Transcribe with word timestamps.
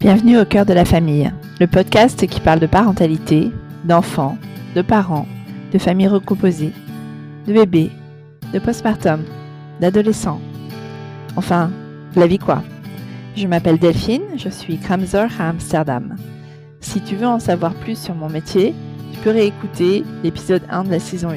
Bienvenue 0.00 0.38
au 0.38 0.46
cœur 0.46 0.64
de 0.64 0.72
la 0.72 0.86
famille, 0.86 1.30
le 1.60 1.66
podcast 1.66 2.26
qui 2.26 2.40
parle 2.40 2.58
de 2.58 2.66
parentalité, 2.66 3.50
d'enfants, 3.84 4.38
de 4.74 4.80
parents, 4.80 5.26
de 5.74 5.78
familles 5.78 6.08
recomposées, 6.08 6.72
de 7.46 7.52
bébés, 7.52 7.90
de 8.54 8.58
postpartum, 8.58 9.22
d'adolescents. 9.78 10.40
Enfin, 11.36 11.70
la 12.16 12.26
vie 12.26 12.38
quoi. 12.38 12.62
Je 13.36 13.46
m'appelle 13.46 13.78
Delphine, 13.78 14.22
je 14.38 14.48
suis 14.48 14.78
Kramzer 14.78 15.28
à 15.38 15.50
Amsterdam. 15.50 16.16
Si 16.80 17.02
tu 17.02 17.16
veux 17.16 17.26
en 17.26 17.38
savoir 17.38 17.74
plus 17.74 17.98
sur 17.98 18.14
mon 18.14 18.30
métier, 18.30 18.74
tu 19.12 19.18
peux 19.20 19.32
réécouter 19.32 20.02
l'épisode 20.24 20.62
1 20.70 20.84
de 20.84 20.92
la 20.92 20.98
saison 20.98 21.28
1. 21.28 21.34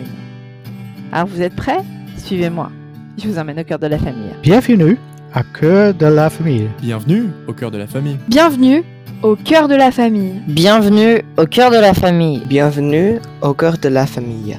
Alors 1.11 1.27
vous 1.27 1.41
êtes 1.41 1.57
prêts? 1.57 1.83
Suivez-moi. 2.15 2.71
Je 3.17 3.27
vous 3.27 3.37
emmène 3.39 3.59
au 3.59 3.65
cœur 3.65 3.79
de 3.79 3.87
la 3.87 3.97
famille. 3.97 4.31
Bienvenue 4.41 4.97
à 5.35 5.43
Cœur 5.43 5.95
de 5.95 6.05
la 6.05 6.29
famille. 6.29 6.69
Bienvenue 6.79 7.31
au 7.47 7.53
cœur 7.53 7.71
de 7.71 7.77
la 7.79 7.87
famille. 7.87 8.19
Bienvenue 8.27 8.83
au 9.23 9.35
cœur 9.35 9.67
de 9.67 9.73
la 9.73 9.91
famille. 9.91 10.39
Bienvenue 10.47 11.23
au 11.37 11.47
cœur 11.47 11.71
de 11.71 11.77
la 11.77 11.93
famille. 11.95 12.39
Bienvenue 12.45 13.19
au 13.41 13.53
cœur 13.55 13.79
de 13.79 13.89
la 13.89 14.05
famille. 14.05 14.55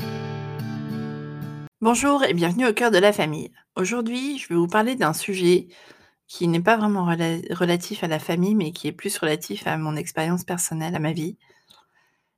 Bonjour 1.80 2.24
et 2.24 2.34
bienvenue 2.34 2.66
au 2.66 2.72
cœur 2.72 2.90
de 2.90 2.98
la 2.98 3.12
famille. 3.12 3.52
Aujourd'hui, 3.76 4.38
je 4.38 4.48
vais 4.48 4.56
vous 4.56 4.66
parler 4.66 4.96
d'un 4.96 5.12
sujet 5.12 5.68
qui 6.26 6.48
n'est 6.48 6.60
pas 6.60 6.76
vraiment 6.76 7.06
rela- 7.08 7.54
relatif 7.54 8.02
à 8.02 8.08
la 8.08 8.18
famille, 8.18 8.56
mais 8.56 8.72
qui 8.72 8.88
est 8.88 8.92
plus 8.92 9.16
relatif 9.18 9.68
à 9.68 9.76
mon 9.76 9.94
expérience 9.94 10.42
personnelle, 10.42 10.96
à 10.96 10.98
ma 10.98 11.12
vie. 11.12 11.36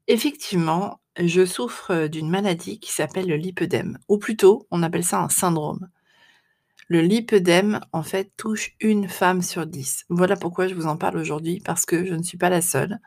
Effectivement, 0.09 1.01
je 1.19 1.47
souffre 1.47 2.07
d'une 2.09 2.29
maladie 2.29 2.81
qui 2.81 2.93
s'appelle 2.93 3.29
le 3.29 3.37
lipœdème, 3.37 3.99
ou 4.09 4.19
plutôt, 4.19 4.67
on 4.71 4.83
appelle 4.83 5.05
ça 5.05 5.21
un 5.21 5.31
syndrome. 5.31 5.89
Le 6.89 7.01
lipœdème, 7.01 7.81
en 7.93 8.05
fait, 8.05 8.31
touche 8.37 8.77
une 8.81 9.09
femme 9.09 9.43
sur 9.43 9.67
dix. 9.67 10.05
Voilà 10.09 10.37
pourquoi 10.37 10.69
je 10.69 10.75
vous 10.75 10.87
en 10.87 10.97
parle 10.97 11.19
aujourd'hui, 11.19 11.61
parce 11.65 11.85
que 11.85 12.05
je 12.05 12.15
ne 12.15 12.23
suis 12.23 12.39
pas 12.39 12.49
la 12.49 12.63
seule. 12.63 13.01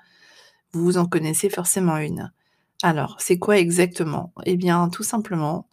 Vous 0.73 0.97
en 0.97 1.05
connaissez 1.05 1.49
forcément 1.49 1.97
une. 1.97 2.29
Alors, 2.83 3.15
c'est 3.19 3.39
quoi 3.39 3.57
exactement? 3.57 4.33
Eh 4.45 4.57
bien, 4.57 4.89
tout 4.89 5.03
simplement, 5.03 5.69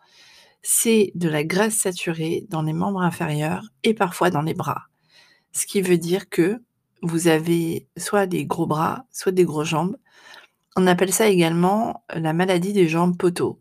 c'est 0.63 1.11
de 1.17 1.29
la 1.29 1.43
graisse 1.43 1.79
saturée 1.79 2.47
dans 2.49 2.63
les 2.63 2.73
membres 2.73 3.03
inférieurs 3.03 3.65
et 3.83 3.93
parfois 3.93 4.31
dans 4.31 4.43
les 4.43 4.55
bras. 4.55 4.85
Ce 5.53 5.67
qui 5.67 5.83
veut 5.83 5.99
dire 5.99 6.29
que 6.29 6.63
vous 7.03 7.27
avez 7.27 7.89
soit 7.97 8.27
des 8.27 8.47
gros 8.47 8.67
bras, 8.67 9.05
soit 9.11 9.33
des 9.33 9.45
grosses 9.45 9.69
jambes. 9.69 9.97
On 10.77 10.87
appelle 10.87 11.13
ça 11.13 11.27
également 11.27 12.05
la 12.15 12.33
maladie 12.33 12.73
des 12.73 12.87
jambes 12.87 13.17
poteaux. 13.17 13.61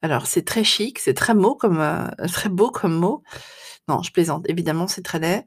Alors, 0.00 0.26
c'est 0.26 0.44
très 0.46 0.64
chic, 0.64 0.98
c'est 0.98 1.14
très 1.14 1.34
euh, 1.34 2.08
très 2.32 2.48
beau 2.48 2.70
comme 2.70 2.94
mot. 2.94 3.22
Non, 3.88 4.02
je 4.02 4.12
plaisante. 4.12 4.44
Évidemment, 4.48 4.88
c'est 4.88 5.02
très 5.02 5.18
laid. 5.18 5.46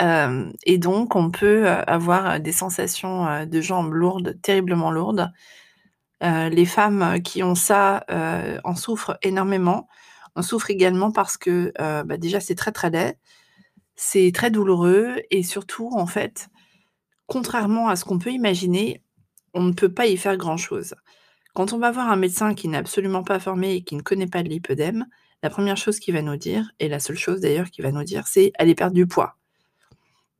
Euh, 0.00 0.50
et 0.64 0.78
donc, 0.78 1.16
on 1.16 1.30
peut 1.30 1.66
euh, 1.68 1.82
avoir 1.86 2.40
des 2.40 2.52
sensations 2.52 3.26
euh, 3.26 3.44
de 3.46 3.60
jambes 3.60 3.92
lourdes, 3.92 4.38
terriblement 4.42 4.90
lourdes. 4.90 5.30
Euh, 6.22 6.48
les 6.50 6.66
femmes 6.66 7.20
qui 7.22 7.42
ont 7.42 7.54
ça 7.54 8.04
euh, 8.10 8.60
en 8.64 8.74
souffrent 8.76 9.18
énormément. 9.22 9.88
On 10.36 10.42
souffre 10.42 10.70
également 10.70 11.12
parce 11.12 11.36
que 11.38 11.72
euh, 11.80 12.04
bah, 12.04 12.18
déjà, 12.18 12.40
c'est 12.40 12.54
très 12.54 12.72
très 12.72 12.90
laid, 12.90 13.18
c'est 13.96 14.32
très 14.34 14.50
douloureux 14.50 15.16
et 15.30 15.42
surtout, 15.42 15.90
en 15.94 16.06
fait, 16.06 16.48
contrairement 17.26 17.88
à 17.88 17.96
ce 17.96 18.04
qu'on 18.04 18.18
peut 18.18 18.32
imaginer, 18.32 19.02
on 19.54 19.62
ne 19.62 19.72
peut 19.72 19.92
pas 19.92 20.06
y 20.06 20.16
faire 20.16 20.36
grand-chose. 20.36 20.94
Quand 21.54 21.72
on 21.72 21.78
va 21.78 21.90
voir 21.92 22.10
un 22.10 22.16
médecin 22.16 22.54
qui 22.54 22.68
n'est 22.68 22.78
absolument 22.78 23.24
pas 23.24 23.40
formé 23.40 23.74
et 23.76 23.82
qui 23.84 23.96
ne 23.96 24.02
connaît 24.02 24.26
pas 24.28 24.42
de 24.42 24.48
lipœdème, 24.48 25.06
la 25.42 25.50
première 25.50 25.76
chose 25.76 25.98
qu'il 25.98 26.14
va 26.14 26.22
nous 26.22 26.36
dire, 26.36 26.70
et 26.78 26.88
la 26.88 27.00
seule 27.00 27.16
chose 27.16 27.40
d'ailleurs 27.40 27.70
qu'il 27.70 27.84
va 27.84 27.92
nous 27.92 28.04
dire, 28.04 28.26
c'est 28.26 28.52
aller 28.58 28.74
perdre 28.74 28.94
du 28.94 29.06
poids. 29.06 29.36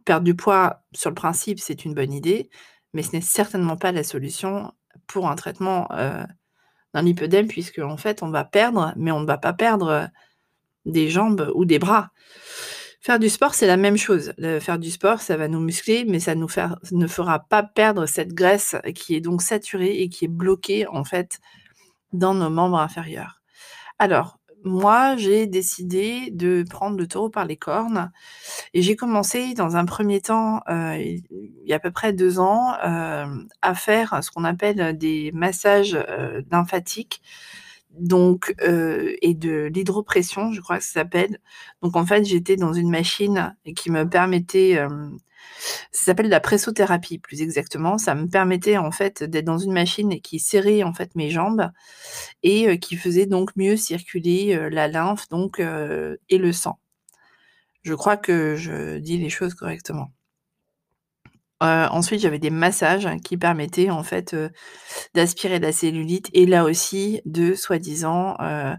Perdre 0.05 0.25
du 0.25 0.35
poids, 0.35 0.83
sur 0.93 1.11
le 1.11 1.15
principe, 1.15 1.61
c'est 1.61 1.85
une 1.85 1.95
bonne 1.95 2.13
idée, 2.13 2.51
mais 2.93 3.03
ce 3.03 3.13
n'est 3.13 3.23
certainement 3.23 3.77
pas 3.77 3.93
la 3.93 4.05
solution 4.05 4.73
pour 5.07 5.29
un 5.29 5.37
traitement 5.37 5.89
euh, 5.93 6.25
d'un 6.95 7.03
lipœdème, 7.03 7.49
puisque 7.49 7.79
en 7.79 7.97
fait, 7.97 8.23
on 8.23 8.31
va 8.31 8.45
perdre, 8.45 8.93
mais 8.97 9.11
on 9.13 9.21
ne 9.21 9.27
va 9.27 9.39
pas 9.39 9.53
perdre 9.53 9.89
euh, 9.89 10.07
des 10.85 11.09
jambes 11.09 11.51
ou 11.55 11.65
des 11.65 11.79
bras. 11.79 12.11
Faire 13.01 13.19
du 13.19 13.31
sport, 13.31 13.55
c'est 13.55 13.67
la 13.67 13.79
même 13.79 13.97
chose. 13.97 14.35
Faire 14.61 14.79
du 14.79 14.91
sport, 14.91 15.23
ça 15.23 15.39
va 15.39 15.49
nous 15.49 15.61
muscler, 15.61 16.05
mais 16.07 16.21
ça 16.21 16.35
nous 16.35 16.49
ne 16.93 17.07
fera 17.07 17.39
pas 17.39 17.63
perdre 17.63 18.05
cette 18.05 18.35
graisse 18.35 18.77
qui 18.95 19.15
est 19.15 19.23
donc 19.23 19.41
saturée 19.41 20.03
et 20.03 20.11
qui 20.11 20.27
est 20.27 20.29
bloquée 20.29 20.87
en 20.87 21.05
fait 21.05 21.39
dans 22.13 22.35
nos 22.35 22.51
membres 22.51 22.79
inférieurs. 22.79 23.41
Alors, 23.99 24.40
moi, 24.65 25.17
j'ai 25.17 25.47
décidé 25.47 26.31
de 26.31 26.65
prendre 26.69 26.99
le 26.99 27.07
taureau 27.07 27.31
par 27.31 27.45
les 27.45 27.57
cornes 27.57 28.13
et 28.75 28.83
j'ai 28.83 28.97
commencé 28.97 29.55
dans 29.55 29.77
un 29.77 29.85
premier 29.85 30.21
temps, 30.21 30.63
euh, 30.69 30.97
il 30.99 31.23
y 31.65 31.73
a 31.73 31.77
à 31.77 31.79
peu 31.79 31.91
près 31.91 32.13
deux 32.13 32.39
ans, 32.39 32.75
euh, 32.85 33.27
à 33.63 33.75
faire 33.75 34.23
ce 34.23 34.31
qu'on 34.31 34.45
appelle 34.45 34.97
des 34.99 35.33
massages 35.33 35.95
euh, 35.95 36.43
lymphatiques 36.51 37.23
donc, 37.91 38.55
et 38.61 39.35
de 39.35 39.69
l'hydropression, 39.75 40.53
je 40.53 40.61
crois 40.61 40.79
que 40.79 40.85
ça 40.85 41.01
s'appelle. 41.01 41.41
Donc, 41.83 41.97
en 41.97 42.07
fait, 42.07 42.25
j'étais 42.25 42.55
dans 42.55 42.73
une 42.73 42.89
machine 42.89 43.57
qui 43.75 43.91
me 43.91 44.09
permettait, 44.09 44.81
ça 45.93 46.05
s'appelle 46.07 46.29
la 46.29 46.41
pressothérapie 46.41 47.19
plus 47.19 47.43
exactement. 47.43 47.99
Ça 47.99 48.15
me 48.15 48.27
permettait 48.27 48.77
en 48.77 48.91
fait 48.91 49.23
d'être 49.23 49.45
dans 49.45 49.59
une 49.59 49.73
machine 49.73 50.21
qui 50.21 50.39
serrait 50.39 50.83
en 50.83 50.93
fait 50.93 51.15
mes 51.15 51.31
jambes 51.31 51.71
et 52.43 52.69
euh, 52.69 52.77
qui 52.77 52.97
faisait 52.97 53.27
donc 53.27 53.51
mieux 53.57 53.77
circuler 53.77 54.55
euh, 54.55 54.69
la 54.71 54.89
lymphe 54.89 55.29
donc 55.29 55.61
euh, 55.61 56.17
et 56.29 56.39
le 56.39 56.53
sang. 56.53 56.79
Je 57.83 57.95
crois 57.95 58.17
que 58.17 58.57
je 58.57 58.99
dis 58.99 59.19
les 59.19 59.31
choses 59.31 59.55
correctement. 59.55 60.11
Euh, 61.63 61.87
ensuite, 61.91 62.21
j'avais 62.21 62.39
des 62.39 62.51
massages 62.51 63.09
qui 63.23 63.37
permettaient 63.37 63.91
en 63.91 64.03
fait 64.03 64.33
euh, 64.33 64.49
d'aspirer 65.15 65.59
la 65.59 65.73
cellulite 65.73 66.29
et 66.33 66.47
là 66.47 66.65
aussi 66.65 67.21
de 67.27 67.55
soi-disant 67.55 68.37
euh, 68.41 68.75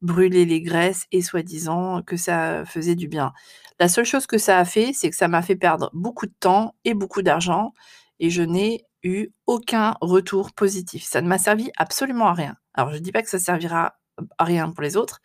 brûler 0.00 0.44
les 0.44 0.62
graisses 0.62 1.06
et 1.10 1.22
soi-disant 1.22 2.02
que 2.02 2.16
ça 2.16 2.64
faisait 2.66 2.94
du 2.94 3.08
bien. 3.08 3.32
La 3.80 3.88
seule 3.88 4.04
chose 4.04 4.26
que 4.26 4.38
ça 4.38 4.58
a 4.58 4.64
fait, 4.64 4.92
c'est 4.92 5.10
que 5.10 5.16
ça 5.16 5.26
m'a 5.26 5.42
fait 5.42 5.56
perdre 5.56 5.90
beaucoup 5.92 6.26
de 6.26 6.34
temps 6.38 6.74
et 6.84 6.94
beaucoup 6.94 7.22
d'argent 7.22 7.72
et 8.20 8.30
je 8.30 8.42
n'ai 8.42 8.84
eu 9.02 9.28
aucun 9.46 9.96
retour 10.00 10.52
positif. 10.52 11.04
Ça 11.04 11.22
ne 11.22 11.28
m'a 11.28 11.38
servi 11.38 11.70
absolument 11.78 12.26
à 12.26 12.34
rien. 12.34 12.56
Alors, 12.74 12.90
je 12.90 12.96
ne 12.98 13.02
dis 13.02 13.12
pas 13.12 13.22
que 13.22 13.30
ça 13.30 13.38
servira 13.38 13.94
à 14.38 14.44
rien 14.44 14.70
pour 14.70 14.82
les 14.82 14.96
autres, 14.96 15.20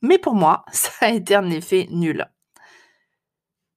mais 0.00 0.18
pour 0.18 0.34
moi, 0.34 0.64
ça 0.72 0.90
a 1.02 1.10
été 1.10 1.34
un 1.34 1.50
effet 1.50 1.86
nul. 1.90 2.26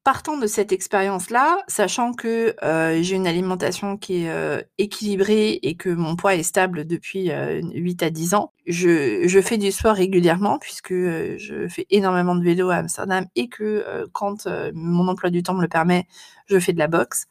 Partant 0.06 0.38
de 0.38 0.46
cette 0.46 0.72
expérience-là, 0.72 1.58
sachant 1.68 2.14
que 2.14 2.56
euh, 2.64 3.02
j'ai 3.02 3.16
une 3.16 3.26
alimentation 3.26 3.98
qui 3.98 4.26
est 4.26 4.30
euh, 4.30 4.62
équilibrée 4.78 5.60
et 5.64 5.76
que 5.78 5.90
mon 5.90 6.16
poids 6.16 6.36
est 6.36 6.44
stable 6.44 6.86
depuis 6.86 7.32
euh, 7.32 7.60
8 7.74 8.04
à 8.04 8.12
10 8.12 8.36
ans, 8.36 8.52
je, 8.68 9.28
je 9.28 9.42
fais 9.42 9.58
du 9.58 9.72
sport 9.72 9.96
régulièrement 9.96 10.60
puisque 10.60 10.92
euh, 10.92 11.36
je 11.40 11.68
fais 11.68 11.88
énormément 11.90 12.36
de 12.36 12.44
vélo 12.44 12.70
à 12.70 12.76
Amsterdam 12.76 13.26
et 13.36 13.50
que 13.50 13.64
euh, 13.64 14.06
quand 14.14 14.46
euh, 14.46 14.72
mon 14.76 15.08
emploi 15.08 15.32
du 15.32 15.42
temps 15.42 15.56
me 15.56 15.64
le 15.64 15.68
permet, 15.68 16.06
je 16.46 16.60
fais 16.60 16.74
de 16.74 16.78
la 16.78 16.88
boxe. 16.88 17.26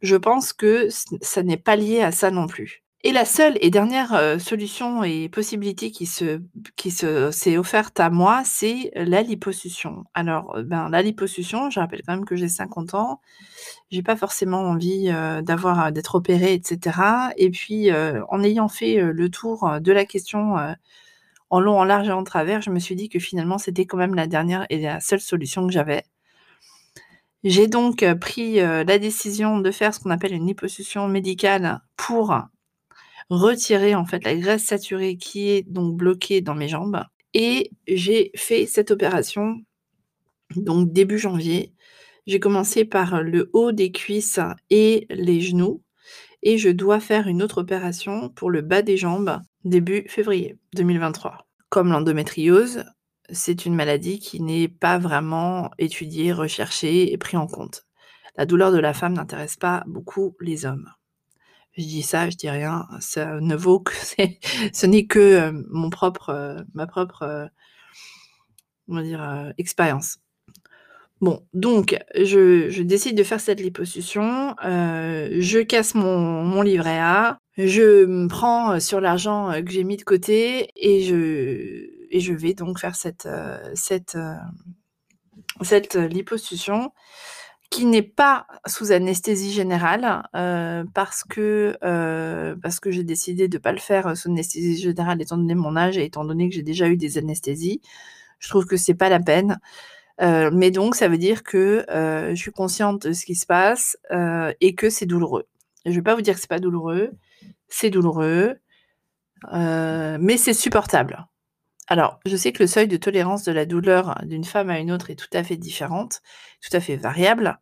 Je 0.00 0.16
pense 0.16 0.54
que 0.54 0.88
ça 1.20 1.42
n'est 1.42 1.58
pas 1.58 1.76
lié 1.76 2.00
à 2.00 2.12
ça 2.12 2.30
non 2.30 2.46
plus. 2.46 2.82
Et 3.04 3.12
la 3.12 3.24
seule 3.24 3.56
et 3.60 3.70
dernière 3.70 4.12
euh, 4.14 4.38
solution 4.40 5.04
et 5.04 5.28
possibilité 5.28 5.92
qui 5.92 6.04
se 6.04 6.40
qui 6.74 6.90
se 6.90 7.30
s'est 7.30 7.56
offerte 7.56 8.00
à 8.00 8.10
moi, 8.10 8.42
c'est 8.44 8.90
la 8.96 9.22
liposuction. 9.22 10.04
Alors, 10.14 10.56
euh, 10.56 10.64
ben, 10.64 10.88
la 10.88 11.00
liposuction, 11.00 11.70
je 11.70 11.78
rappelle 11.78 12.02
quand 12.04 12.14
même 12.14 12.24
que 12.24 12.34
j'ai 12.34 12.48
50 12.48 12.94
ans. 12.94 13.20
J'ai 13.92 14.02
pas 14.02 14.16
forcément 14.16 14.62
envie 14.62 15.10
euh, 15.14 15.42
d'avoir 15.42 15.92
d'être 15.92 16.16
opérée, 16.16 16.54
etc. 16.54 16.98
Et 17.36 17.50
puis, 17.50 17.90
en 17.92 18.42
ayant 18.42 18.68
fait 18.68 18.96
le 19.00 19.30
tour 19.30 19.78
de 19.80 19.92
la 19.92 20.04
question 20.04 20.56
en 21.50 21.60
long, 21.60 21.78
en 21.78 21.84
large 21.84 22.08
et 22.08 22.12
en 22.12 22.24
travers, 22.24 22.62
je 22.62 22.70
me 22.70 22.80
suis 22.80 22.96
dit 22.96 23.08
que 23.08 23.18
finalement, 23.20 23.58
c'était 23.58 23.86
quand 23.86 23.96
même 23.96 24.14
la 24.14 24.26
dernière 24.26 24.66
et 24.70 24.80
la 24.80 25.00
seule 25.00 25.20
solution 25.20 25.66
que 25.66 25.72
j'avais. 25.72 26.02
J'ai 27.44 27.68
donc 27.68 28.04
pris 28.20 28.56
la 28.56 28.98
décision 28.98 29.58
de 29.60 29.70
faire 29.70 29.94
ce 29.94 30.00
qu'on 30.00 30.10
appelle 30.10 30.34
une 30.34 30.46
liposuction 30.46 31.08
médicale 31.08 31.80
pour 31.96 32.34
retirer 33.30 33.94
en 33.94 34.04
fait 34.04 34.24
la 34.24 34.34
graisse 34.36 34.64
saturée 34.64 35.16
qui 35.16 35.50
est 35.50 35.62
donc 35.62 35.96
bloquée 35.96 36.40
dans 36.40 36.54
mes 36.54 36.68
jambes. 36.68 37.02
Et 37.34 37.70
j'ai 37.86 38.30
fait 38.34 38.66
cette 38.66 38.90
opération 38.90 39.60
donc 40.56 40.92
début 40.92 41.18
janvier. 41.18 41.74
J'ai 42.26 42.40
commencé 42.40 42.84
par 42.84 43.22
le 43.22 43.50
haut 43.52 43.72
des 43.72 43.92
cuisses 43.92 44.40
et 44.70 45.06
les 45.10 45.40
genoux. 45.40 45.82
Et 46.42 46.56
je 46.56 46.68
dois 46.68 47.00
faire 47.00 47.26
une 47.26 47.42
autre 47.42 47.62
opération 47.62 48.28
pour 48.30 48.50
le 48.50 48.62
bas 48.62 48.82
des 48.82 48.96
jambes 48.96 49.40
début 49.64 50.04
février 50.08 50.56
2023. 50.74 51.46
Comme 51.68 51.90
l'endométriose, 51.90 52.84
c'est 53.30 53.66
une 53.66 53.74
maladie 53.74 54.20
qui 54.20 54.40
n'est 54.40 54.68
pas 54.68 54.98
vraiment 54.98 55.70
étudiée, 55.78 56.32
recherchée 56.32 57.12
et 57.12 57.18
prise 57.18 57.40
en 57.40 57.46
compte. 57.46 57.84
La 58.36 58.46
douleur 58.46 58.72
de 58.72 58.78
la 58.78 58.94
femme 58.94 59.14
n'intéresse 59.14 59.56
pas 59.56 59.82
beaucoup 59.86 60.36
les 60.40 60.64
hommes. 60.64 60.88
Je 61.78 61.84
dis 61.84 62.02
ça, 62.02 62.28
je 62.28 62.36
dis 62.36 62.50
rien, 62.50 62.86
ça 63.00 63.40
ne 63.40 63.54
vaut 63.54 63.80
que 63.80 63.92
ce 64.74 64.86
n'est 64.86 65.06
que, 65.06 65.50
heu, 65.50 65.66
mon 65.70 65.90
propre, 65.90 66.30
heu, 66.30 66.66
ma 66.74 66.86
propre, 66.88 67.48
comment 68.86 69.02
dire? 69.02 69.52
Expérience. 69.58 70.18
Bon, 71.20 71.42
donc 71.52 71.98
je 72.14 72.82
décide 72.82 73.16
de 73.16 73.24
faire 73.24 73.40
cette 73.40 73.60
liposuction, 73.60 74.54
je 74.62 75.62
casse 75.62 75.94
mon 75.96 76.44
mon 76.44 76.62
livret 76.62 76.98
A, 77.00 77.38
je 77.56 78.04
me 78.06 78.28
prends, 78.28 78.78
sur 78.78 79.00
l'argent, 79.00 79.52
que 79.64 79.70
j'ai 79.72 79.82
mis 79.84 79.96
de 79.96 80.04
côté 80.04 80.68
et 80.76 81.02
je 81.02 81.88
et 82.10 82.20
je 82.20 82.32
vais 82.32 82.54
donc 82.54 82.78
faire 82.78 82.94
cette, 82.96 83.28
cette, 83.74 84.16
cette 85.62 85.94
liposuction 85.96 86.92
qui 87.70 87.84
n'est 87.84 88.02
pas 88.02 88.46
sous 88.66 88.92
anesthésie 88.92 89.52
générale, 89.52 90.22
heu, 90.34 90.84
parce 90.94 91.22
que, 91.24 91.76
heu, 91.84 92.56
parce 92.62 92.80
que 92.80 92.90
j'ai 92.90 93.04
décidé 93.04 93.46
de 93.48 93.58
pas 93.58 93.72
le 93.72 93.78
faire 93.78 94.16
sous 94.16 94.30
anesthésie 94.30 94.78
générale 94.80 95.20
étant 95.20 95.36
donné 95.36 95.54
mon 95.54 95.76
âge 95.76 95.98
et 95.98 96.04
étant 96.06 96.24
donné 96.24 96.48
que 96.48 96.54
j'ai 96.54 96.62
déjà 96.62 96.88
eu 96.88 96.96
des 96.96 97.18
anesthésies. 97.18 97.82
Je 98.40 98.48
trouve 98.48 98.66
que 98.66 98.76
c'est 98.78 98.94
pas 98.94 99.08
la 99.10 99.20
peine. 99.20 99.58
Heu, 100.22 100.50
mais 100.52 100.70
donc 100.72 100.96
ça 100.96 101.08
veut 101.08 101.18
dire 101.18 101.44
que, 101.44 101.84
heu, 101.90 102.30
je 102.34 102.40
suis 102.40 102.52
consciente 102.52 103.06
de 103.08 103.12
ce 103.14 103.26
qui 103.26 103.36
se 103.36 103.46
passe, 103.46 103.96
heu, 104.12 104.54
et 104.60 104.74
que 104.74 104.90
c'est 104.90 105.06
douloureux. 105.06 105.46
Je 105.86 105.92
vais 105.92 106.02
pas 106.02 106.14
vous 106.16 106.22
dire 106.22 106.34
que 106.34 106.40
c'est 106.40 106.48
pas 106.50 106.60
douloureux, 106.60 107.12
c'est 107.68 107.90
douloureux, 107.90 108.56
heu, 109.54 110.18
mais 110.20 110.36
c'est 110.38 110.54
supportable. 110.54 111.26
Alors, 111.88 112.20
je 112.26 112.36
sais 112.36 112.52
que 112.52 112.62
le 112.62 112.66
seuil 112.66 112.86
de 112.86 112.96
tolérance 112.98 113.44
de 113.44 113.52
la 113.52 113.64
douleur 113.66 114.14
d'une 114.24 114.44
femme 114.44 114.68
à 114.70 114.78
une 114.78 114.92
autre 114.92 115.10
est 115.10 115.16
tout 115.16 115.28
à 115.32 115.42
fait 115.42 115.56
différente, 115.56 116.20
tout 116.60 116.76
à 116.76 116.80
fait 116.80 116.96
variable. 116.96 117.58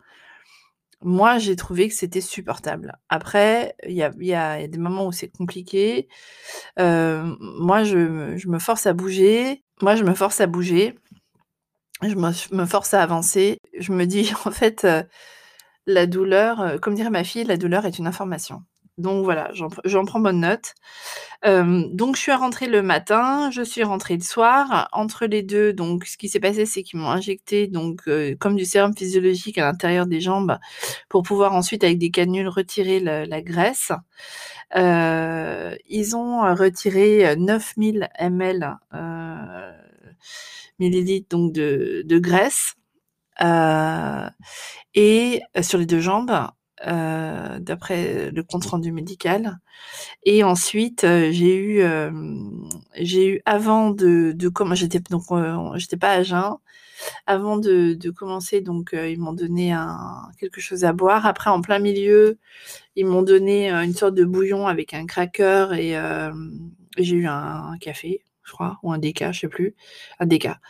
Moi, 1.03 1.39
j'ai 1.39 1.55
trouvé 1.55 1.89
que 1.89 1.95
c'était 1.95 2.21
supportable. 2.21 2.99
Après, 3.09 3.77
il 3.87 3.93
y 3.95 4.03
a 4.35 4.67
des 4.67 4.79
moments 4.79 5.07
où 5.07 5.13
c'est 5.13 5.29
compliqué. 5.29 6.09
Heu, 6.81 7.37
moi, 7.41 7.85
je 7.85 8.49
me 8.49 8.59
force 8.59 8.87
à 8.87 8.93
bouger. 8.95 9.63
Moi, 9.83 9.95
je 9.95 10.05
me 10.05 10.15
force 10.15 10.41
à 10.41 10.47
bouger. 10.47 10.97
Je 12.03 12.15
me 12.55 12.67
force 12.67 12.95
à 12.95 13.03
avancer. 13.03 13.59
Je 13.79 13.93
me 13.93 14.07
dis 14.07 14.33
en 14.45 14.51
fait, 14.51 14.85
heu, 14.85 15.05
la 15.87 16.07
douleur, 16.07 16.61
heu, 16.63 16.79
comme 16.79 16.95
dirait 16.95 17.11
ma 17.11 17.25
fille: 17.25 17.45
«La 17.45 17.57
douleur 17.57 17.87
est 17.87 17.99
une 17.99 18.07
information». 18.07 18.63
Donc 18.99 19.25
voilà, 19.25 19.51
j'en 19.53 20.05
prends 20.07 20.21
bonne 20.21 20.41
note. 20.41 20.75
Donc 21.45 22.17
je 22.17 22.21
suis 22.21 22.33
rentrée 22.33 22.67
le 22.67 22.81
matin, 22.81 23.51
je 23.51 23.63
suis 23.63 23.83
rentrée 23.85 24.17
le 24.17 24.23
soir. 24.23 24.89
Entre 24.93 25.27
les 25.27 25.43
2, 25.43 25.75
donc 25.75 26.07
ce 26.07 26.17
qui 26.17 26.29
s'est 26.31 26.41
passé, 26.41 26.65
c'est 26.65 26.83
qu'ils 26.83 26.99
m'ont 26.99 27.11
injecté 27.11 27.67
donc 27.67 28.09
comme 28.41 28.57
du 28.57 28.65
sérum 28.65 28.97
physiologique 28.97 29.59
à 29.59 29.67
l'intérieur 29.67 30.07
des 30.07 30.21
jambes 30.21 30.59
pour 31.11 31.23
pouvoir 31.23 31.53
ensuite 31.53 31.85
avec 31.85 31.99
des 31.99 32.11
canules 32.11 32.49
retirer 32.49 33.01
la 33.01 33.43
graisse. 33.43 33.93
Ils 34.75 36.17
ont 36.17 36.55
retiré 36.55 37.37
9000 37.37 38.09
ml, 38.19 38.79
millilitres 40.79 41.37
de 41.37 42.19
graisse, 42.19 42.75
et 44.95 45.43
sur 45.61 45.79
les 45.79 45.87
2 45.87 46.01
jambes, 46.01 46.49
heu, 46.87 47.61
d'après 47.61 48.31
le 48.33 48.43
compte 48.43 48.67
rendu 48.67 48.93
médical 48.93 49.59
et 50.25 50.45
ensuite, 50.45 51.05
heu, 51.05 51.33
j'ai 51.33 51.57
eu, 51.57 51.81
hem, 51.81 52.69
j'ai 53.01 53.29
eu 53.29 53.43
avant 53.47 53.91
de 53.91 54.33
de 54.37 54.49
comme 54.51 54.75
j'étais 54.77 55.01
donc 55.11 55.25
j'étais 55.77 55.97
pas 55.99 56.13
à 56.13 56.23
jeun. 56.25 56.57
Avant 57.27 57.59
de 57.59 58.11
commencer 58.11 58.61
donc 58.63 58.95
ils 58.95 59.19
m'ont 59.21 59.33
donné 59.35 59.75
quelque 60.41 60.61
chose 60.61 60.85
à 60.85 60.93
boire. 60.95 61.27
Après 61.27 61.51
en 61.51 61.61
plein 61.63 61.79
milieu, 61.81 62.39
ils 62.97 63.07
m'ont 63.07 63.23
donné, 63.23 63.71
une 63.73 63.95
sorte 63.95 64.15
de 64.15 64.25
bouillon 64.25 64.67
avec 64.69 64.95
un 64.95 65.07
cracker 65.07 65.69
et 65.79 65.97
j'ai 66.99 67.17
eu 67.17 67.27
un 67.29 67.77
café, 67.81 68.23
je 68.45 68.53
crois, 68.53 68.79
ou 68.85 68.93
un 68.93 68.99
déca, 68.99 69.33
je 69.33 69.41
sais 69.41 69.49
plus, 69.49 69.75
un 70.21 70.27
déca 70.27 70.61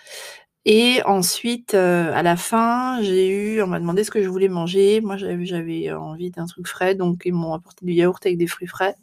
et 0.67 1.03
ensuite, 1.07 1.75
heu, 1.75 1.79
à 2.15 2.23
la 2.25 2.37
fin, 2.37 3.01
j'ai 3.03 3.29
eu 3.57 3.63
on 3.63 3.69
m'a 3.69 3.81
demandé 3.81 4.05
ce 4.05 4.11
que 4.13 4.23
je 4.23 4.29
voulais 4.29 4.49
manger. 4.49 5.01
Moi, 5.03 5.17
j'avais 5.19 5.93
envie 5.93 6.31
d'un 6.33 6.47
truc 6.47 6.69
frais, 6.69 6.95
donc 6.97 7.23
ils 7.27 7.35
m'ont 7.35 7.55
apporté 7.55 7.87
du 7.87 7.93
yaourt 7.95 8.25
avec 8.27 8.39
des 8.39 8.49
fruits 8.49 8.69
frais. 8.69 8.97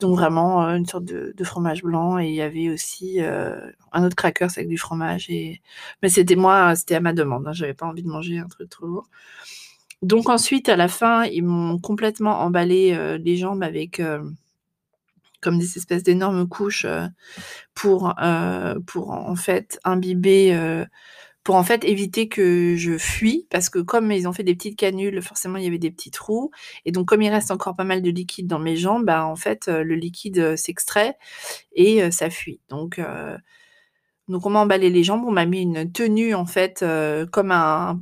Donc 0.00 0.16
vraiment, 0.16 0.68
heu, 0.68 0.76
une 0.76 0.86
sorte 0.86 1.04
de 1.06 1.34
de 1.36 1.44
fromage 1.44 1.82
blanc 1.84 2.18
et 2.18 2.28
il 2.28 2.34
y 2.34 2.42
avait 2.42 2.70
aussi, 2.70 3.20
heu, 3.20 3.56
un 3.92 4.04
autre 4.04 4.16
crackers 4.16 4.50
avec 4.56 4.68
du 4.68 4.78
fromage 4.78 5.30
et 5.30 5.62
mais 6.02 6.08
c'était 6.10 6.36
moi, 6.36 6.74
c'était 6.76 6.96
à 6.96 7.00
ma 7.00 7.12
demande, 7.14 7.46
hein, 7.48 7.52
j'avais 7.54 7.74
pas 7.74 7.86
envie 7.86 8.02
de 8.04 8.08
manger 8.08 8.38
un 8.38 8.48
truc 8.48 8.70
trop 8.70 8.86
lourd. 8.86 9.08
Donc 10.02 10.28
ensuite, 10.28 10.68
à 10.68 10.76
la 10.76 10.88
fin, 10.88 11.24
ils 11.24 11.44
m'ont 11.44 11.78
complètement 11.78 12.40
emballé, 12.40 12.92
heu, 12.94 13.16
les 13.16 13.36
jambes 13.36 13.62
avec, 13.62 14.00
hem, 14.00 14.34
comme 15.42 15.58
des 15.58 15.76
espèces 15.78 16.02
d'énormes 16.02 16.48
couches, 16.48 16.86
heu, 16.86 17.08
pour, 17.74 18.14
pour 18.86 19.10
en 19.12 19.36
fait 19.36 19.80
imbiber, 19.84 20.54
heu, 20.54 20.86
pour 21.44 21.56
en 21.56 21.64
fait 21.64 21.84
éviter 21.84 22.28
que 22.28 22.76
je 22.76 22.98
fuie 22.98 23.46
parce 23.50 23.68
que 23.70 23.80
comme 23.80 24.12
ils 24.12 24.28
ont 24.28 24.32
fait 24.32 24.44
des 24.44 24.54
petites 24.54 24.78
canules, 24.78 25.22
forcément 25.22 25.58
il 25.58 25.64
y 25.64 25.68
avait 25.68 25.78
des 25.78 25.90
petits 25.90 26.10
trous 26.12 26.50
et 26.86 26.92
donc 26.92 27.08
comme 27.08 27.22
il 27.22 27.30
reste 27.30 27.50
encore 27.50 27.76
pas 27.76 27.84
mal 27.84 28.02
de 28.02 28.10
liquide 28.10 28.46
dans 28.46 28.60
mes 28.60 28.76
jambes, 28.76 29.04
bah, 29.06 29.26
en 29.26 29.36
fait, 29.36 29.68
le 29.68 29.94
liquide, 29.96 30.56
s'extrait 30.56 31.16
et 31.74 32.10
ça 32.12 32.30
fuit. 32.30 32.60
Donc 32.70 33.00
donc 34.32 34.46
on 34.46 34.50
m'a 34.50 34.60
emballé 34.60 34.90
les 34.90 35.04
jambes, 35.04 35.24
on 35.26 35.32
m'a 35.32 35.46
mis 35.46 35.62
une 35.62 35.92
tenue 35.92 36.34
en 36.34 36.46
fait, 36.46 36.82
heu, 36.82 37.26
comme 37.32 37.52
un 37.52 38.00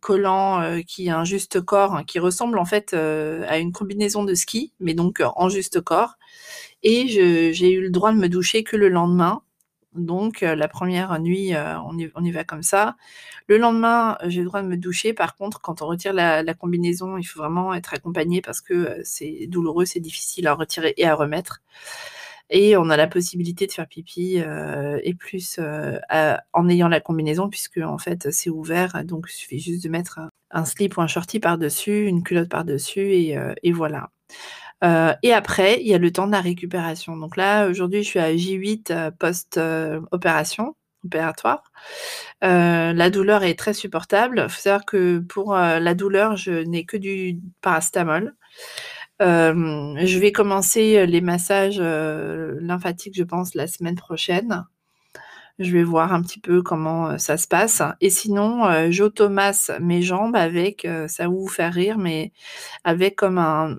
collant, 0.00 0.62
heu, 0.62 0.80
qui 0.82 1.08
est 1.08 1.10
un 1.10 1.24
juste 1.24 1.60
corps, 1.62 2.02
qui 2.06 2.18
ressemble 2.20 2.58
en 2.58 2.64
fait, 2.66 2.94
heu, 2.94 3.44
à 3.48 3.58
une 3.58 3.72
combinaison 3.72 4.24
de 4.24 4.34
ski, 4.34 4.72
mais 4.80 4.94
donc 4.94 5.22
en 5.36 5.48
juste 5.50 5.80
corps 5.82 6.14
et 6.84 7.08
j'ai 7.08 7.72
eu 7.72 7.82
le 7.82 7.90
droit 7.90 8.12
de 8.12 8.18
me 8.18 8.28
doucher 8.28 8.64
que 8.64 8.76
le 8.76 8.88
lendemain. 8.90 9.42
Donc 9.94 10.42
la 10.42 10.68
1re 10.68 11.18
nuit, 11.20 11.52
on 11.86 12.24
y 12.24 12.30
va 12.32 12.44
comme 12.44 12.62
ça. 12.64 12.96
Le 13.48 13.58
lendemain, 13.58 14.18
j'ai 14.26 14.40
le 14.42 14.46
droit 14.46 14.62
de 14.62 14.68
me 14.68 14.76
doucher. 14.78 15.12
Par 15.14 15.36
contre, 15.36 15.60
quand 15.62 15.82
on 15.82 15.86
retire 15.88 16.12
la 16.14 16.54
combinaison, 16.54 17.18
il 17.18 17.24
faut 17.24 17.40
vraiment 17.40 17.74
être 17.74 17.94
accompagné 17.94 18.42
parce 18.42 18.60
que, 18.62 19.00
c'est 19.04 19.46
douloureux, 19.48 19.86
c'est 19.86 20.00
difficile 20.00 20.48
à 20.48 20.54
retirer 20.54 20.94
et 20.98 21.06
à 21.06 21.14
remettre 21.16 21.60
et 22.50 22.76
on 22.76 22.90
a 22.90 22.96
la 22.96 23.06
possibilité 23.08 23.66
de 23.66 23.72
faire 23.72 23.88
pipi, 23.88 24.38
heu 24.40 25.00
et 25.04 25.14
plus, 25.14 25.58
heu, 25.58 25.98
à 26.08 26.42
en 26.52 26.68
ayant 26.68 26.88
la 26.88 27.00
combinaison 27.00 27.48
puisqu'en 27.50 27.98
fait, 27.98 28.30
c'est 28.32 28.50
ouvert, 28.50 29.04
donc 29.04 29.26
il 29.30 29.32
suffit 29.34 29.58
juste 29.60 29.84
de 29.84 29.88
mettre 29.90 30.20
un 30.52 30.64
slip 30.64 30.96
ou 30.98 31.02
un 31.02 31.06
shorty 31.08 31.40
par-dessus, 31.40 32.06
une 32.06 32.22
culotte 32.22 32.48
par-dessus 32.50 33.12
et 33.14 33.38
et 33.62 33.72
voilà. 33.72 34.10
Et 35.22 35.32
après, 35.34 35.80
il 35.82 35.88
y 35.88 35.94
a 35.94 35.98
le 35.98 36.12
temps 36.12 36.26
de 36.26 36.32
la 36.32 36.40
récupération. 36.42 37.16
Donc 37.16 37.36
là, 37.36 37.68
aujourd'hui, 37.68 38.02
je 38.04 38.08
suis 38.08 38.20
à 38.20 38.34
J8 38.36 38.92
post, 39.18 39.58
heu, 39.58 40.02
opération, 40.12 40.76
opératoire. 41.04 41.64
La 42.42 43.10
douleur 43.10 43.44
est 43.44 43.58
très 43.58 43.74
supportable. 43.74 44.42
Il 44.46 44.50
faut 44.50 44.60
savoir 44.60 44.84
que 44.86 45.18
pour, 45.20 45.54
la 45.56 45.94
douleur, 45.94 46.36
je 46.36 46.52
n'ai 46.52 46.84
que 46.86 46.96
du 46.98 47.40
paracétamol. 47.62 48.34
Hem, 49.20 49.96
je 50.04 50.18
vais 50.18 50.30
commencer 50.32 51.06
les 51.06 51.20
massages, 51.22 51.80
heu, 51.80 52.58
lymphatiques, 52.60 53.16
je 53.16 53.24
pense, 53.24 53.54
la 53.54 53.66
semaine 53.66 53.94
prochaine. 53.96 54.64
Je 55.58 55.72
vais 55.72 55.84
voir 55.84 56.12
un 56.14 56.22
petit 56.22 56.40
peu 56.40 56.62
comment 56.62 57.18
ça 57.18 57.36
se 57.38 57.48
passe 57.48 57.82
et 58.02 58.10
sinon, 58.10 58.90
j'automasse 58.90 59.70
mes 59.80 60.02
jambes 60.02 60.36
avec, 60.36 60.86
ça 61.08 61.24
va 61.24 61.30
vous 61.30 61.48
faire 61.48 61.72
rire, 61.74 61.98
mais 61.98 62.32
avec 62.84 63.16
comme 63.16 63.38
un 63.38 63.76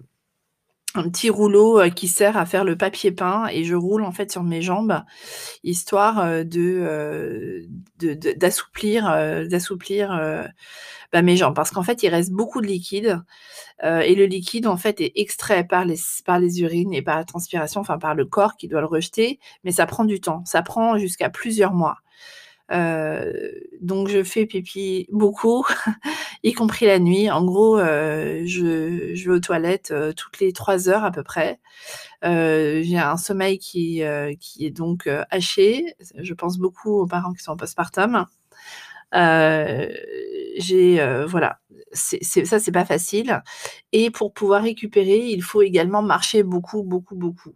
un 1.00 1.10
petit 1.10 1.30
rouleau, 1.30 1.80
heu, 1.82 1.90
qui 1.90 2.08
sert 2.08 2.38
à 2.38 2.46
faire 2.46 2.64
le 2.66 2.78
papier 2.78 3.12
peint 3.12 3.48
et 3.52 3.64
je 3.64 3.76
roule 3.76 4.04
en 4.04 4.12
fait 4.12 4.32
sur 4.32 4.44
mes 4.44 4.62
jambes, 4.62 5.02
histoire, 5.64 6.26
heu, 6.26 6.46
de, 6.46 6.62
heu, 6.62 7.68
de 8.00 8.14
d'assouplir, 8.38 9.06
d'assouplir, 9.50 10.10
bah, 11.14 11.22
mes 11.22 11.38
jambes. 11.38 11.56
Parce 11.56 11.72
qu'en 11.72 11.84
fait, 11.84 12.04
il 12.04 12.10
reste 12.10 12.32
beaucoup 12.32 12.62
de 12.62 12.68
liquide, 12.68 13.22
et 13.84 14.16
le 14.16 14.26
liquide 14.26 14.68
en 14.68 14.78
fait 14.78 15.02
est 15.02 15.14
extrait 15.16 15.66
par 15.66 15.86
les 15.86 15.98
par 16.26 16.40
les 16.40 16.62
urines 16.62 16.94
et 16.94 17.02
par 17.04 17.18
la 17.18 17.26
transpiration, 17.26 17.82
enfin 17.82 17.98
par 18.00 18.16
le 18.16 18.26
corps 18.26 18.58
qui 18.58 18.68
doit 18.70 18.82
le 18.82 18.88
rejeter, 18.88 19.40
mais 19.64 19.72
ça 19.74 19.86
prend 19.88 20.06
du 20.06 20.22
temps. 20.22 20.44
Ça 20.46 20.62
prend 20.64 20.98
jusqu'à 20.98 21.30
plusieurs 21.30 21.74
mois. 21.74 21.98
Donc 22.70 24.08
je 24.10 24.24
fais 24.24 24.46
pipi 24.46 25.08
beaucoup, 25.12 25.66
y 26.44 26.54
compris 26.54 26.86
la 26.86 27.00
nuit. 27.00 27.30
En 27.32 27.44
gros, 27.46 27.78
je 27.80 29.24
vais 29.26 29.32
aux 29.32 29.40
toilettes, 29.40 29.94
toutes 30.16 30.40
les 30.40 30.54
3 30.54 30.90
heures 30.90 31.04
à 31.04 31.12
peu 31.12 31.24
près. 31.24 31.60
J'ai 32.24 32.98
un 32.98 33.18
sommeil 33.18 33.60
qui, 33.60 34.02
qui 34.40 34.66
est 34.66 34.72
donc, 34.72 35.10
haché. 35.32 35.96
Je 36.16 36.34
pense 36.34 36.58
beaucoup 36.58 37.02
aux 37.02 37.08
parents 37.08 37.34
qui 37.34 37.44
sont 37.44 37.52
en 37.52 37.58
postpartum. 37.58 38.26
J'ai, 39.14 41.00
voilà, 41.28 41.60
ça, 41.94 42.60
c'est 42.60 42.72
pas 42.72 42.86
facile 42.86 43.42
et 43.92 44.12
pour 44.12 44.34
pouvoir 44.34 44.64
récupérer, 44.64 45.28
il 45.30 45.42
faut 45.44 45.62
également 45.62 46.02
marcher 46.02 46.44
beaucoup, 46.44 46.84
beaucoup, 46.84 47.16
beaucoup. 47.16 47.54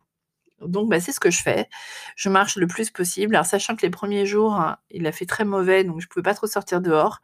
Donc 0.68 0.90
bah, 0.90 1.00
c'est 1.00 1.12
ce 1.12 1.20
que 1.20 1.32
je 1.32 1.42
fais. 1.42 1.68
Je 2.16 2.30
marche 2.30 2.56
le 2.56 2.68
plus 2.68 2.90
possible. 2.90 3.36
Alors 3.36 3.46
sachant 3.46 3.76
que 3.76 3.82
les 3.84 3.90
1ers 3.90 4.26
jours, 4.26 4.60
il 4.90 5.08
a 5.08 5.12
fait 5.12 5.26
très 5.26 5.46
mauvais, 5.46 5.84
donc 5.84 6.02
je 6.02 6.08
pouvais 6.08 6.24
pas 6.24 6.34
trop 6.34 6.48
sortir 6.48 6.82
dehors. 6.82 7.20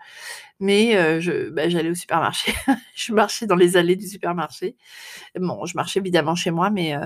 Mais 0.60 0.96
heu, 0.98 1.20
je 1.20 1.50
bah, 1.50 1.70
j'allais 1.70 1.90
au 1.92 1.96
supermarché. 1.96 2.54
Je 2.96 3.14
marchais 3.14 3.46
dans 3.48 3.56
les 3.56 3.78
allées 3.78 3.96
du 3.96 4.08
supermarché. 4.08 4.76
Bon, 5.40 5.66
je 5.66 5.76
marchais 5.76 6.00
évidemment 6.00 6.36
chez 6.36 6.52
moi, 6.52 6.70
mais 6.72 6.96
heu 6.96 7.02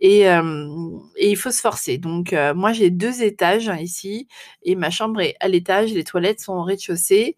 et 0.00 0.20
hem 0.22 1.00
et 1.16 1.30
il 1.30 1.36
faut 1.36 1.50
se 1.52 1.60
forcer. 1.60 1.98
Donc 1.98 2.34
moi, 2.56 2.72
j'ai 2.72 2.90
2 2.90 3.22
étages 3.22 3.70
ici 3.80 4.28
et 4.64 4.76
ma 4.76 4.90
chambre 4.90 5.20
est 5.22 5.36
à 5.40 5.48
l'étage, 5.48 5.92
les 5.94 6.04
toilettes 6.04 6.40
sont 6.40 6.54
au 6.54 6.62
rez-de-chaussée, 6.64 7.36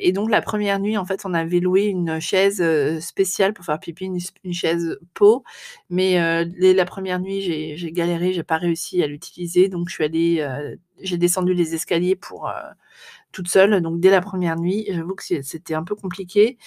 et 0.00 0.12
donc 0.12 0.30
la 0.30 0.42
première 0.42 0.80
nuit, 0.80 0.96
en 0.98 1.04
fait, 1.06 1.22
on 1.26 1.34
avait 1.34 1.60
loué 1.60 1.84
une 1.86 2.20
chaise, 2.20 2.62
spéciale 3.00 3.52
pour 3.54 3.64
faire 3.64 3.80
pipi, 3.80 4.06
une 4.44 4.52
chaise 4.54 4.98
pot, 5.14 5.44
mais 5.90 6.44
dès 6.46 6.74
la 6.74 6.84
première 6.84 7.20
nuit, 7.20 7.40
j'ai 7.42 7.76
j'ai 7.76 7.92
galéré, 7.92 8.32
j'ai 8.32 8.42
pas 8.44 8.58
réussi 8.58 9.02
à 9.02 9.06
l'utiliser, 9.06 9.68
donc 9.68 9.88
je 9.88 9.94
suis 9.94 10.04
allée, 10.04 10.46
j'ai 11.02 11.18
descendu 11.18 11.54
les 11.54 11.74
escaliers 11.74 12.16
pour, 12.16 12.48
heu 12.48 12.52
toute 13.32 13.48
seule, 13.48 13.80
donc 13.82 14.00
dès 14.00 14.10
la 14.10 14.20
première 14.22 14.56
nuit, 14.58 14.86
j'avoue 14.90 15.14
que 15.14 15.24
c'était 15.42 15.74
un 15.74 15.84
peu 15.84 15.94
compliqué, 15.94 16.58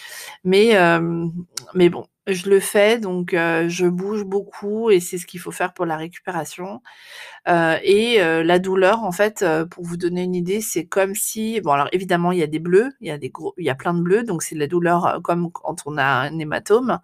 mais 0.45 0.69
hem, 0.69 1.33
mais 1.75 1.89
bon, 1.89 2.05
je 2.27 2.49
le 2.49 2.59
fais 2.59 2.99
donc 2.99 3.33
heu, 3.33 3.67
je 3.69 3.87
bouge 3.87 4.23
beaucoup 4.25 4.91
et 4.91 4.99
c'est 4.99 5.17
ce 5.17 5.25
qu'il 5.25 5.39
faut 5.39 5.51
faire 5.51 5.73
pour 5.73 5.85
la 5.87 5.97
récupération, 5.97 6.81
heu 7.49 7.75
et 7.83 8.21
heu, 8.21 8.43
la 8.43 8.59
douleur 8.59 9.03
en 9.03 9.11
fait, 9.13 9.45
pour 9.71 9.85
vous 9.85 9.97
donner 9.97 10.23
une 10.23 10.35
idée, 10.35 10.61
c'est 10.61 10.85
comme 10.85 11.15
si 11.15 11.61
bon 11.61 11.71
alors 11.73 11.89
évidemment 11.93 12.31
il 12.33 12.39
y 12.39 12.43
a 12.43 12.47
des 12.47 12.59
bleus, 12.59 12.91
il 13.01 13.07
y 13.07 13.11
a 13.11 13.17
des 13.19 13.29
gros 13.31 13.53
il 13.57 13.65
y 13.65 13.71
a 13.71 13.75
plein 13.75 13.93
de 13.95 14.01
bleus 14.01 14.23
donc 14.23 14.43
c'est 14.43 14.55
de 14.55 14.61
la 14.61 14.67
douleur, 14.67 15.21
comme 15.23 15.51
quand 15.51 15.77
on 15.87 15.97
a 15.97 16.05
un 16.05 16.39
hématome, 16.39 16.99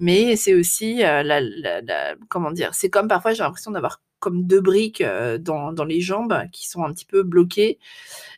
mais 0.00 0.36
c'est 0.36 0.54
aussi, 0.54 0.96
la 0.98 1.22
la 1.24 1.40
la 1.82 2.16
comment 2.30 2.52
dire? 2.52 2.74
C'est 2.74 2.90
comme 2.90 3.08
parfois 3.08 3.32
j'ai 3.34 3.42
l'impression 3.44 3.72
d'avoir 3.72 4.02
comme 4.20 4.44
2 4.46 4.60
briques, 4.62 5.04
dans 5.40 5.72
dans 5.72 5.84
les 5.84 6.00
jambes 6.02 6.44
qui 6.52 6.68
sont 6.68 6.84
un 6.84 6.92
petit 6.94 7.06
peu 7.06 7.22
bloquées 7.24 7.78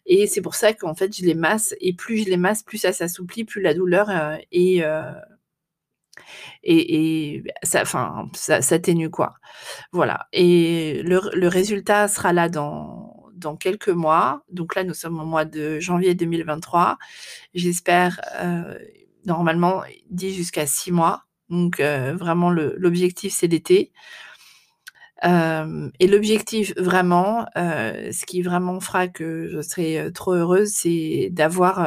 et 0.06 0.26
c'est 0.28 0.42
pour 0.42 0.54
ça 0.56 0.72
qu'en 0.74 0.94
fait, 0.94 1.16
je 1.16 1.24
les 1.26 1.34
masse 1.34 1.74
et 1.80 1.94
plus 1.94 2.18
je 2.24 2.30
les 2.30 2.36
masse, 2.38 2.62
plus 2.64 2.78
ça 2.78 2.92
s'assouplit, 2.92 3.44
plus 3.44 3.62
la 3.62 3.74
douleur, 3.74 4.10
est, 4.52 4.82
et 6.64 7.44
ça 7.62 7.82
enfin, 7.82 8.28
ça 8.34 8.62
s'atténue, 8.62 9.10
quoi. 9.10 9.34
Voilà 9.92 10.28
et 10.32 11.02
le 11.04 11.48
résultat 11.48 12.08
sera 12.08 12.32
là 12.34 12.48
dans 12.50 13.56
quelques 13.56 13.88
mois. 13.90 14.44
Donc 14.50 14.76
là, 14.76 14.84
nous 14.84 14.94
sommes 14.94 15.20
au 15.20 15.24
mois 15.26 15.44
de 15.46 15.80
janvier 15.80 16.14
2023. 16.14 16.98
J'espère, 17.54 18.20
heu, 18.44 18.78
normalement 19.26 19.82
10 20.10 20.34
jusqu'à 20.34 20.66
6 20.66 20.92
mois. 20.92 21.24
Donc 21.50 21.80
heu, 21.80 22.12
vraiment 22.14 22.50
l'objectif, 22.50 23.34
c'est 23.34 23.48
l'été. 23.48 23.92
Hem 25.22 25.92
et 26.00 26.08
l'objectif 26.08 26.74
vraiment, 26.78 27.46
heu, 27.56 28.12
ce 28.12 28.26
qui 28.26 28.42
vraiment 28.42 28.80
fera 28.80 29.08
que 29.08 29.48
je 29.48 29.60
serai, 29.62 30.00
heu, 30.00 30.12
trop 30.12 30.32
heureuse, 30.34 30.70
c'est 30.74 31.28
d'avoir, 31.32 31.86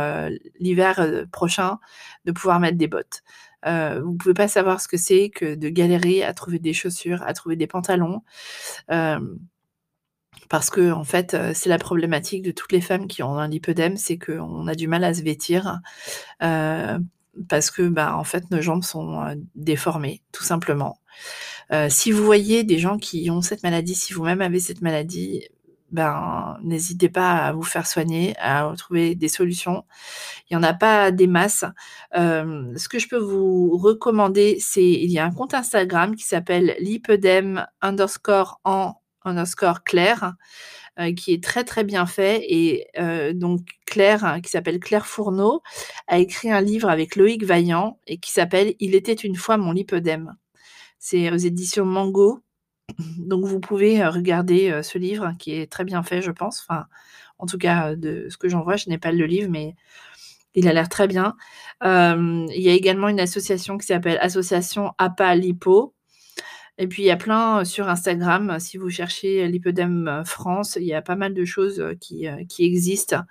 l'hiver, 0.59 1.25
prochain, 1.31 1.79
de 2.25 2.31
pouvoir 2.31 2.59
mettre 2.59 2.77
des 2.77 2.87
bottes. 2.87 3.23
Vous 3.65 4.13
pouvez 4.15 4.33
pas 4.35 4.47
savoir 4.47 4.81
ce 4.81 4.87
que 4.87 4.97
c'est 4.97 5.29
que 5.29 5.55
de 5.55 5.69
galérer 5.69 6.23
à 6.23 6.33
trouver 6.33 6.59
des 6.59 6.73
chaussures, 6.73 7.23
à 7.23 7.33
trouver 7.33 7.55
des 7.57 7.67
pantalons, 7.67 8.21
parce 10.49 10.69
qu'en 10.69 11.03
fait, 11.03 11.33
heu, 11.33 11.51
c'est 11.55 11.69
la 11.69 11.77
problématique 11.79 12.43
de 12.43 12.51
toutes 12.51 12.71
les 12.71 12.81
femmes 12.81 13.07
qui 13.07 13.23
ont 13.23 13.37
un 13.39 13.47
lipœdème, 13.47 13.97
c'est 13.97 14.17
qu'on 14.19 14.67
a 14.67 14.75
du 14.75 14.87
mal 14.87 15.03
à 15.03 15.13
se 15.13 15.23
vêtir, 15.23 15.79
parce 17.49 17.71
que, 17.71 17.87
bah, 17.89 18.15
en 18.17 18.23
fait, 18.25 18.49
nos 18.51 18.61
jambes 18.61 18.83
sont, 18.83 19.23
déformées, 19.55 20.21
tout 20.33 20.43
simplement. 20.43 20.99
Heu, 21.71 21.89
si 21.89 22.11
vous 22.11 22.23
voyez 22.23 22.63
des 22.63 22.77
gens 22.79 22.97
qui 22.97 23.29
ont 23.31 23.41
cette 23.41 23.63
maladie, 23.63 23.95
si 23.95 24.13
vous-même 24.13 24.41
avez 24.41 24.59
cette 24.59 24.81
maladie, 24.81 25.43
ben, 25.91 26.57
n'hésitez 26.63 27.09
pas 27.09 27.33
à 27.47 27.53
vous 27.53 27.63
faire 27.63 27.87
soigner, 27.87 28.35
à 28.39 28.71
trouver 28.77 29.15
des 29.15 29.27
solutions. 29.29 29.83
Il 30.49 30.55
y 30.55 30.57
en 30.57 30.63
a 30.63 30.73
pas 30.73 31.11
des 31.11 31.27
masses. 31.27 31.65
Hem, 32.13 32.73
ce 32.77 32.89
que 32.89 32.99
je 32.99 33.07
peux 33.09 33.17
vous 33.19 33.77
recommander, 33.77 34.57
c'est 34.59 34.83
il 34.85 35.11
y 35.11 35.19
a 35.19 35.25
un 35.25 35.31
compte 35.31 35.53
Instagram 35.55 36.15
qui 36.15 36.25
s'appelle 36.25 36.75
lipœdème 36.79 37.65
underscore 37.81 38.59
en 38.65 38.95
underscore 39.25 39.83
Claire, 39.83 40.33
heu, 40.99 41.11
qui 41.13 41.33
est 41.33 41.43
très, 41.43 41.63
très 41.65 41.83
bien 41.85 42.05
fait 42.07 42.43
et 42.49 42.87
heu, 42.99 43.33
donc 43.33 43.61
Claire, 43.87 44.39
qui 44.43 44.49
s'appelle 44.51 44.79
Claire 44.79 45.07
Fourneau, 45.07 45.61
a 46.07 46.19
écrit 46.19 46.51
un 46.51 46.61
livre 46.61 46.89
avec 46.89 47.15
Loïc 47.17 47.43
Vaillant 47.45 47.99
et 48.07 48.17
qui 48.19 48.31
s'appelle 48.31 48.75
«Il 48.79 48.95
était 48.95 49.13
une 49.13 49.35
fois 49.35 49.57
mon 49.57 49.71
lipœdème». 49.73 50.35
C'est 51.07 51.31
aux 51.31 51.35
éditions 51.35 51.85
Mango, 51.85 52.39
donc 53.19 53.45
vous 53.45 53.59
pouvez, 53.59 54.01
heu, 54.01 54.09
regarder, 54.09 54.71
heu, 54.71 54.81
ce 54.81 54.97
livre 54.97 55.33
qui 55.37 55.51
est 55.53 55.71
très 55.71 55.83
bien 55.83 56.01
fait, 56.01 56.23
je 56.23 56.31
pense. 56.31 56.65
En 57.37 57.45
tout 57.45 57.59
cas, 57.59 57.95
de 57.95 58.25
ce 58.31 58.37
que 58.37 58.49
j'en 58.49 58.63
vois, 58.63 58.75
je 58.75 58.89
n'ai 58.89 58.97
pas 58.97 59.11
le 59.11 59.27
livre, 59.27 59.51
mais 59.51 59.75
il 60.55 60.67
a 60.67 60.73
l'air 60.73 60.89
très 60.89 61.05
bien. 61.07 61.35
Il 61.83 62.47
y 62.61 62.69
a 62.69 62.73
également 62.73 63.07
une 63.07 63.19
association 63.19 63.77
qui 63.77 63.85
s'appelle 63.85 64.17
Association 64.19 64.93
APA 64.97 65.35
Lipo 65.35 65.93
et 66.79 66.87
puis 66.87 67.03
il 67.03 67.05
y 67.05 67.11
a 67.11 67.17
plein, 67.17 67.61
heu, 67.61 67.65
sur 67.65 67.87
Instagram, 67.87 68.59
si 68.59 68.77
vous 68.77 68.89
cherchez 68.89 69.47
Lipœdème 69.47 70.23
France, 70.25 70.75
il 70.81 70.87
y 70.87 70.95
a 70.95 71.03
pas 71.03 71.15
mal 71.15 71.35
de 71.35 71.45
choses, 71.45 71.83
qui 72.01 72.25
existent. 72.59 73.21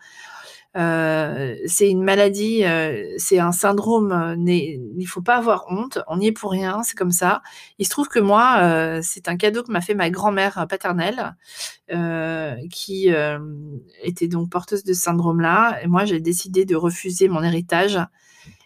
Heu, 0.76 1.57
c'est 1.66 1.88
une 1.88 2.02
maladie, 2.02 2.64
heu, 2.64 3.14
c'est 3.16 3.38
un 3.38 3.52
syndrome, 3.52 4.35
n'est 4.37 4.81
il 4.97 5.07
faut 5.07 5.23
pas 5.23 5.37
avoir 5.37 5.66
honte, 5.71 6.00
on 6.09 6.16
n'y 6.16 6.28
est 6.28 6.33
pour 6.33 6.50
rien, 6.50 6.83
c'est 6.83 6.97
comme 6.97 7.12
ça. 7.12 7.43
Il 7.78 7.85
se 7.85 7.90
trouve 7.90 8.09
que 8.09 8.19
moi, 8.19 9.00
c'est 9.02 9.28
un 9.28 9.37
cadeau 9.37 9.62
que 9.62 9.71
m'a 9.71 9.81
fait 9.81 9.95
ma 9.95 10.11
grand-mère 10.11 10.66
paternelle, 10.69 11.37
qui, 12.71 13.09
était 14.02 14.28
donc 14.28 14.50
porteuse 14.50 14.85
de 14.85 14.93
ce 14.93 15.00
syndrome-là 15.00 15.78
et 15.83 15.87
moi, 15.87 16.04
j'ai 16.04 16.21
décidé 16.21 16.64
de 16.64 16.76
refuser 16.76 17.28
mon 17.28 17.43
héritage 17.43 17.99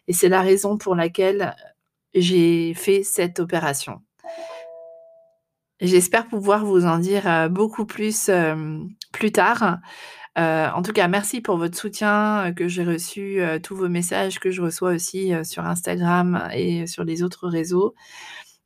et 0.06 0.12
c'est 0.12 0.28
la 0.28 0.40
raison 0.40 0.78
pour 0.78 0.94
laquelle 0.94 1.54
j'ai 2.14 2.74
fait 2.74 3.02
cette 3.02 3.40
opération. 3.40 4.00
J'espère 5.80 6.26
pouvoir 6.26 6.64
vous 6.64 6.86
en 6.86 6.98
dire, 6.98 7.48
beaucoup 7.50 7.86
plus, 7.86 8.30
plus 9.12 9.32
tard. 9.32 9.78
Heu, 10.38 10.68
en 10.74 10.82
tout 10.82 10.92
cas, 10.92 11.08
merci 11.08 11.40
pour 11.40 11.56
votre 11.58 11.76
soutien, 11.76 12.48
heu, 12.48 12.52
que 12.54 12.68
j'ai 12.68 12.84
reçu, 12.84 13.40
heu, 13.40 13.60
tous 13.60 13.74
vos 13.76 13.88
messages 13.88 14.38
que 14.38 14.50
je 14.50 14.62
reçois 14.62 14.90
aussi, 14.92 15.32
sur 15.44 15.64
Instagram 15.66 16.48
et 16.54 16.86
sur 16.86 17.04
les 17.04 17.22
autres 17.22 17.48
réseaux. 17.48 17.94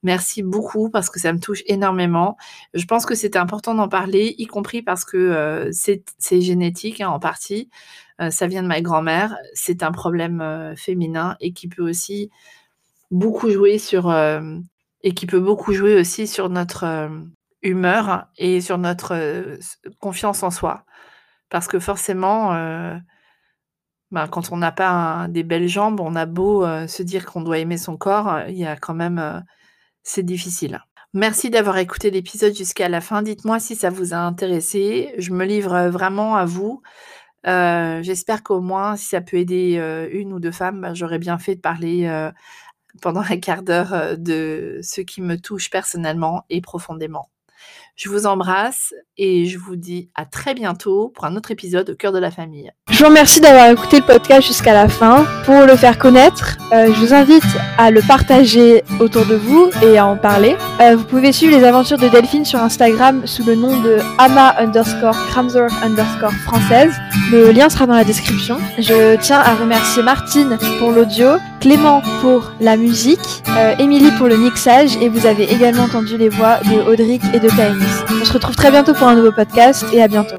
Merci 0.04 0.42
beaucoup 0.42 0.90
parce 0.90 1.10
que 1.10 1.20
ça 1.20 1.32
me 1.32 1.40
touche 1.40 1.62
énormément. 1.66 2.36
Je 2.74 2.84
pense 2.86 3.06
que 3.06 3.14
c'est 3.14 3.36
important 3.36 3.74
d'en 3.74 3.88
parler, 3.88 4.34
y 4.38 4.46
compris 4.46 4.82
parce 4.82 5.04
que, 5.04 5.70
c'est 5.72 6.40
génétique, 6.40 7.00
hein, 7.00 7.08
en 7.10 7.20
partie. 7.20 7.70
Ça 8.30 8.46
vient 8.48 8.62
de 8.62 8.68
ma 8.68 8.80
grand-mère. 8.82 9.36
C'est 9.54 9.82
un 9.82 9.92
problème, 9.92 10.74
féminin 10.76 11.36
et 11.40 11.52
qui 11.52 11.68
peut 11.68 11.82
aussi 11.88 12.30
beaucoup 13.12 13.50
jouer 13.50 13.78
sur, 13.78 14.12
et 15.02 15.14
qui 15.14 15.26
peut 15.26 15.40
beaucoup 15.40 15.72
jouer 15.72 15.96
aussi 16.00 16.26
sur 16.28 16.48
notre, 16.50 17.10
humeur 17.62 18.26
et 18.38 18.60
sur 18.60 18.78
notre, 18.78 19.16
confiance 20.00 20.42
en 20.42 20.50
soi. 20.50 20.84
Parce 21.52 21.68
que 21.68 21.78
forcément, 21.78 22.54
heu, 22.54 22.98
ben, 24.12 24.28
quand 24.28 24.52
on 24.52 24.58
n'a 24.58 24.72
pas 24.72 24.90
un 24.90 25.28
des 25.28 25.42
belles 25.44 25.68
jambes, 25.68 26.00
on 26.00 26.16
a 26.16 26.26
beau, 26.26 26.64
heu, 26.66 26.88
se 26.88 27.02
dire 27.02 27.26
qu'on 27.26 27.42
doit 27.42 27.58
aimer 27.58 27.78
son 27.78 27.96
corps, 27.96 28.28
heu, 28.28 28.44
il 28.50 28.56
y 28.56 28.66
a 28.66 28.76
quand 28.76 28.94
même, 28.94 29.44
c'est 30.04 30.24
difficile. 30.24 30.80
Merci 31.14 31.50
d'avoir 31.50 31.78
écouté 31.78 32.10
l'épisode 32.10 32.54
jusqu'à 32.56 32.88
la 32.88 33.00
fin. 33.02 33.22
Dites-moi 33.22 33.60
si 33.60 33.76
ça 33.76 33.90
vous 33.90 34.14
a 34.14 34.18
intéressé. 34.18 35.14
Je 35.18 35.32
me 35.32 35.44
livre, 35.46 35.88
vraiment 35.90 36.36
à 36.36 36.44
vous. 36.46 36.82
J'espère 37.46 38.42
qu'au 38.44 38.60
moins, 38.62 38.96
si 38.96 39.06
ça 39.06 39.20
peut 39.22 39.38
aider, 39.38 39.76
1 40.12 40.32
ou 40.32 40.40
2 40.40 40.52
femmes, 40.52 40.80
bah, 40.82 40.94
j'aurais 40.94 41.18
bien 41.20 41.38
fait 41.38 41.56
de 41.56 41.60
parler, 41.62 42.08
pendant 43.02 43.22
1/4 43.22 43.62
d'heure, 43.64 43.94
heu, 43.94 44.16
de 44.18 44.80
ce 44.82 45.00
qui 45.02 45.22
me 45.22 45.36
touche 45.40 45.70
personnellement 45.70 46.44
et 46.50 46.60
profondément. 46.62 47.28
Je 47.94 48.08
vous 48.08 48.24
embrasse 48.26 48.94
et 49.18 49.44
je 49.44 49.58
vous 49.58 49.76
dis 49.76 50.08
à 50.14 50.24
très 50.24 50.54
bientôt 50.54 51.12
pour 51.14 51.26
un 51.26 51.36
autre 51.36 51.50
épisode 51.50 51.90
au 51.90 51.94
cœur 51.94 52.10
de 52.12 52.18
la 52.18 52.30
famille. 52.30 52.70
Je 52.90 52.96
vous 52.98 53.04
remercie 53.04 53.38
d'avoir 53.40 53.68
écouté 53.68 53.98
le 53.98 54.06
podcast 54.06 54.46
jusqu'à 54.46 54.72
la 54.72 54.88
fin. 54.88 55.26
Pour 55.44 55.66
le 55.66 55.76
faire 55.76 55.98
connaître, 55.98 56.56
heu, 56.72 56.86
je 56.92 56.98
vous 56.98 57.12
invite 57.12 57.44
à 57.76 57.90
le 57.90 58.00
partager 58.00 58.82
autour 58.98 59.26
de 59.26 59.34
vous 59.34 59.68
et 59.82 59.98
à 59.98 60.06
en 60.06 60.16
parler. 60.16 60.56
Heu, 60.80 60.94
vous 60.94 61.04
pouvez 61.04 61.32
suivre 61.32 61.54
les 61.56 61.64
aventures 61.64 61.98
de 61.98 62.08
Delphine 62.08 62.46
sur 62.46 62.60
Instagram 62.60 63.26
sous 63.26 63.44
le 63.44 63.56
nom 63.56 63.78
de 63.82 63.98
ama_kramsdorff_française. 64.18 66.94
Le 67.30 67.52
lien 67.52 67.68
sera 67.68 67.86
dans 67.86 67.94
la 67.94 68.04
description. 68.04 68.58
Je 68.78 69.16
tiens 69.20 69.40
à 69.40 69.54
remercier 69.54 70.02
Martine 70.02 70.56
pour 70.78 70.92
l'audio, 70.92 71.36
Clément 71.62 72.02
pour 72.20 72.50
la 72.60 72.76
musique, 72.76 73.20
heu, 73.48 73.80
Émilie 73.80 74.10
pour 74.18 74.26
le 74.26 74.36
mixage 74.36 74.96
et 75.00 75.08
vous 75.08 75.26
avez 75.26 75.44
également 75.44 75.84
entendu 75.84 76.16
les 76.16 76.28
voix 76.28 76.58
de 76.58 76.90
Audric 76.90 77.22
et 77.32 77.38
de 77.38 77.48
Taïnis. 77.48 77.84
On 78.20 78.24
se 78.24 78.32
retrouve 78.32 78.56
très 78.56 78.72
bientôt 78.72 78.94
pour 78.94 79.06
un 79.06 79.14
nouveau 79.14 79.30
podcast 79.30 79.86
et 79.92 80.02
à 80.02 80.08
bientôt. 80.08 80.30